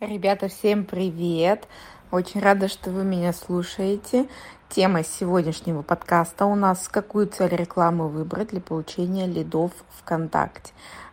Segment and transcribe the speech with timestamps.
[0.00, 1.68] Ребята, всем привет!
[2.10, 4.28] Очень рада, что вы меня слушаете.
[4.70, 10.72] Тема сегодняшнего подкаста у нас «Какую цель рекламы выбрать для получения лидов ВКонтакте?».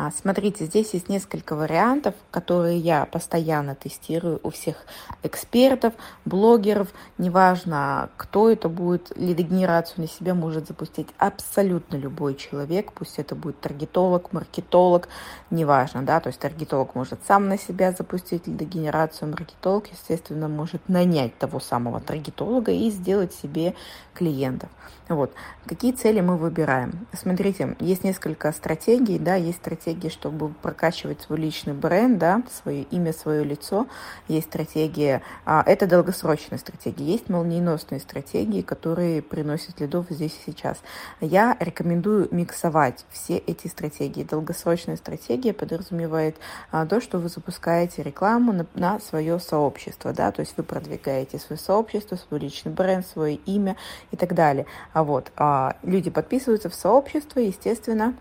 [0.00, 4.76] А, смотрите, здесь есть несколько вариантов, которые я постоянно тестирую у всех
[5.24, 5.92] экспертов,
[6.24, 6.86] блогеров.
[7.18, 12.92] Неважно, кто это будет, лидогенерацию на себя может запустить абсолютно любой человек.
[12.92, 15.08] Пусть это будет таргетолог, маркетолог,
[15.50, 21.36] неважно, да, то есть таргетолог может сам на себя запустить лидогенерацию, маркетолог, естественно, может нанять
[21.38, 23.74] того самого таргетолога и сделать себе
[24.14, 24.68] клиентов.
[25.08, 25.32] Вот.
[25.66, 27.06] Какие цели мы выбираем?
[27.14, 33.12] Смотрите, есть несколько стратегий, да, есть стратегии, чтобы прокачивать свой личный бренд, да, свое имя,
[33.12, 33.86] свое лицо.
[34.28, 37.04] Есть стратегия, а, это долгосрочные стратегии.
[37.04, 40.78] Есть молниеносные стратегии, которые приносят лидов здесь и сейчас.
[41.20, 44.24] Я рекомендую миксовать все эти стратегии.
[44.24, 46.36] Долгосрочная стратегия подразумевает
[46.70, 51.38] а, то, что вы запускаете рекламу на, на свое сообщество, да, то есть вы продвигаете
[51.38, 53.76] свое сообщество, свой личный бренд, свое имя
[54.10, 54.66] и так далее.
[54.92, 58.14] А вот а, люди подписываются в сообщество, естественно,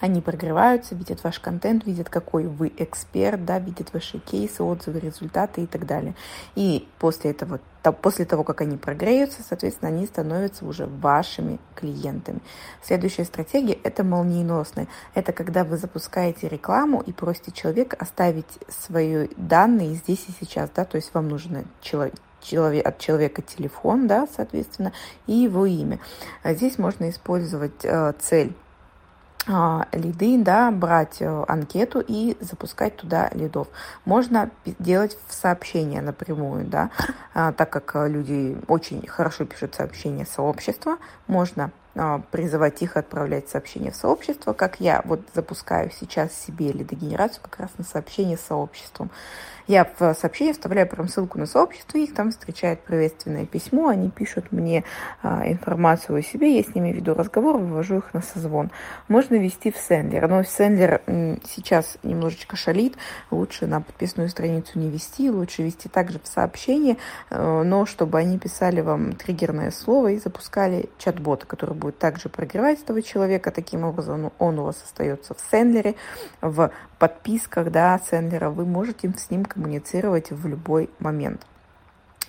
[0.00, 5.62] они прогреваются, видят ваш контент, видят, какой вы эксперт, да, видят ваши кейсы, отзывы, результаты
[5.62, 6.14] и так далее.
[6.54, 7.58] И после этого,
[8.00, 12.40] после того, как они прогреются, соответственно, они становятся уже вашими клиентами.
[12.80, 14.86] Следующая стратегия– это молниеносная.
[15.14, 20.84] Это когда вы запускаете рекламу и просите человека оставить свои данные здесь и сейчас, да,
[20.84, 24.92] то есть вам нужно человек, человек, от человека телефон, да, соответственно,
[25.26, 25.98] и его имя.
[26.42, 28.54] А здесь можно использовать э, цель
[29.50, 33.68] а, лиды, да, брать э, анкету и запускать туда лидов.
[34.04, 36.90] Можно делать в сообщения напрямую, да,
[37.32, 41.70] а, так как э, люди очень хорошо пишут сообщения сообщества, можно
[42.30, 47.70] призывать их отправлять сообщения в сообщество, как я вот запускаю сейчас себе лидогенерацию как раз
[47.78, 49.10] на сообщение с сообществом.
[49.68, 54.50] Я в сообщение вставляю прям ссылку на сообщество, их там встречает приветственное письмо, они пишут
[54.50, 54.82] мне
[55.22, 58.70] а, информацию о себе, я с ними веду разговор, вывожу их на созвон.
[59.08, 61.02] Можно вести в Сендлер, но Сендлер
[61.44, 62.96] сейчас немножечко шалит,
[63.30, 66.96] лучше на подписную страницу не вести, лучше вести также в сообщение,
[67.28, 72.82] э, но чтобы они писали вам триггерное слово и запускали чат-бот, который будет также прогревать
[72.82, 75.94] этого человека, таким образом он у вас остается в Сендлере,
[76.40, 81.46] в подписках да, Сендлера, вы можете с ним коммуницировать в любой момент.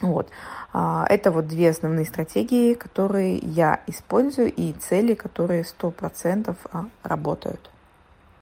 [0.01, 0.29] Вот.
[0.71, 7.69] А, это вот две основные стратегии, которые я использую и цели, которые 100% а, работают.